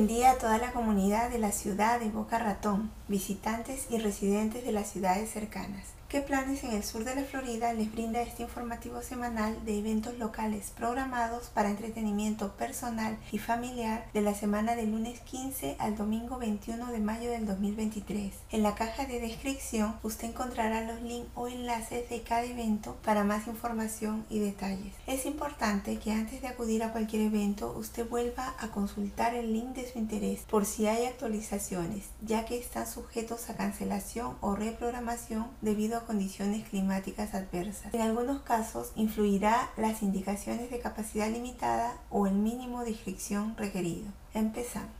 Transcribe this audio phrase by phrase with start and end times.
[0.00, 4.64] Buen día a toda la comunidad de la ciudad de Boca Ratón, visitantes y residentes
[4.64, 6.00] de las ciudades cercanas.
[6.10, 10.18] ¿Qué planes en el sur de la Florida les brinda este informativo semanal de eventos
[10.18, 16.38] locales programados para entretenimiento personal y familiar de la semana del lunes 15 al domingo
[16.38, 18.34] 21 de mayo del 2023?
[18.50, 23.22] En la caja de descripción usted encontrará los links o enlaces de cada evento para
[23.22, 24.92] más información y detalles.
[25.06, 29.76] Es importante que antes de acudir a cualquier evento usted vuelva a consultar el link
[29.76, 35.46] de su interés por si hay actualizaciones, ya que están sujetos a cancelación o reprogramación
[35.62, 37.94] debido a condiciones climáticas adversas.
[37.94, 44.08] En algunos casos influirá las indicaciones de capacidad limitada o el mínimo de inscripción requerido.
[44.34, 44.99] Empezamos.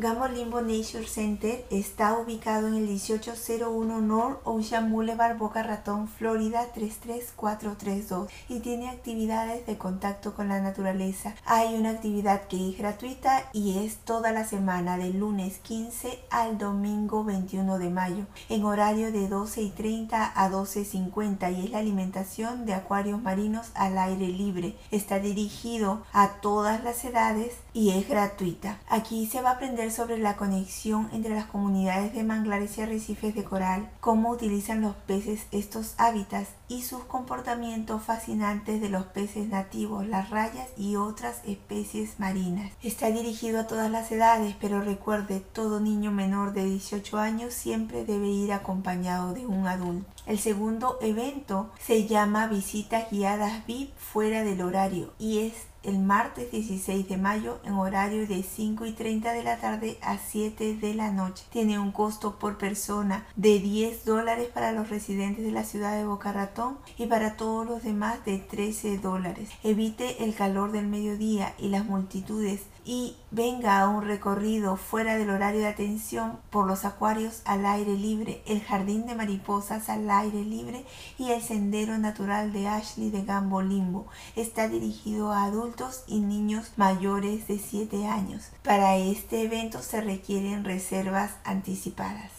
[0.00, 6.68] Gambo Limbo Nature Center está ubicado en el 1801 North Ocean Boulevard, Boca Ratón, Florida
[6.72, 11.34] 33432 y tiene actividades de contacto con la naturaleza.
[11.44, 16.58] Hay una actividad que es gratuita y es toda la semana, del lunes 15 al
[16.58, 21.78] domingo 21 de mayo, en horario de 12 y 30 a 12.50 y es la
[21.78, 24.76] alimentación de acuarios marinos al aire libre.
[24.92, 28.78] Está dirigido a todas las edades y es gratuita.
[28.88, 33.34] Aquí se va a aprender sobre la conexión entre las comunidades de manglares y arrecifes
[33.34, 39.48] de coral, cómo utilizan los peces estos hábitats y sus comportamientos fascinantes de los peces
[39.48, 42.72] nativos, las rayas y otras especies marinas.
[42.82, 48.04] Está dirigido a todas las edades, pero recuerde, todo niño menor de 18 años siempre
[48.04, 50.10] debe ir acompañado de un adulto.
[50.26, 56.50] El segundo evento se llama Visitas Guiadas VIP fuera del horario y es el martes
[56.50, 60.94] 16 de mayo en horario de 5 y 30 de la tarde a 7 de
[60.94, 61.44] la noche.
[61.50, 66.04] Tiene un costo por persona de 10 dólares para los residentes de la ciudad de
[66.04, 69.50] Boca Ratón y para todos los demás de 13 dólares.
[69.62, 75.28] Evite el calor del mediodía y las multitudes y venga a un recorrido fuera del
[75.28, 80.42] horario de atención por los acuarios al aire libre, el jardín de mariposas al aire
[80.42, 80.86] libre
[81.18, 84.06] y el sendero natural de Ashley de Gambo Limbo.
[84.36, 85.67] Está dirigido a adultos
[86.06, 88.50] y niños mayores de 7 años.
[88.62, 92.32] Para este evento se requieren reservas anticipadas.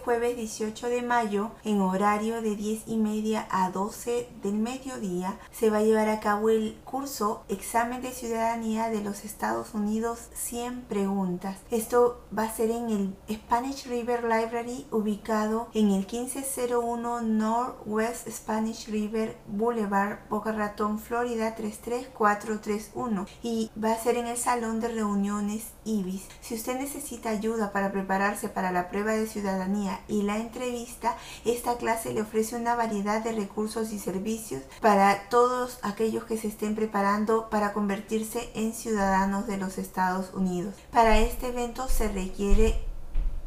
[0.09, 5.69] Jueves 18 de mayo en horario de 10 y media a 12 del mediodía se
[5.69, 10.85] va a llevar a cabo el curso Examen de Ciudadanía de los Estados Unidos 100
[10.85, 11.59] preguntas.
[11.71, 18.89] Esto va a ser en el Spanish River Library ubicado en el 1501 Northwest Spanish
[18.89, 25.67] River Boulevard, Boca Ratón, Florida 33431 y va a ser en el Salón de Reuniones
[25.85, 26.23] IBIS.
[26.41, 31.77] Si usted necesita ayuda para prepararse para la prueba de ciudadanía y la entrevista, esta
[31.77, 36.75] clase le ofrece una variedad de recursos y servicios para todos aquellos que se estén
[36.75, 40.75] preparando para convertirse en ciudadanos de los Estados Unidos.
[40.93, 42.81] Para este evento se requiere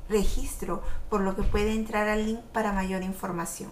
[0.10, 3.72] registro, por lo que puede entrar al link para mayor información.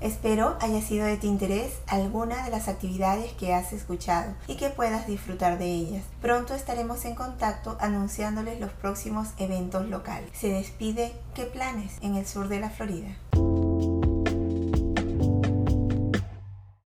[0.00, 4.70] Espero haya sido de tu interés alguna de las actividades que has escuchado y que
[4.70, 6.04] puedas disfrutar de ellas.
[6.20, 10.30] Pronto estaremos en contacto anunciándoles los próximos eventos locales.
[10.34, 13.16] Se despide ¿Qué planes en el sur de la Florida?